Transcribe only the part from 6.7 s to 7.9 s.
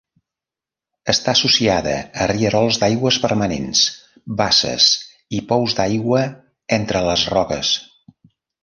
entre les roques.